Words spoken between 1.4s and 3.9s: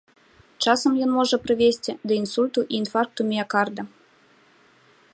прывесці да інсульту і інфаркту міякарда.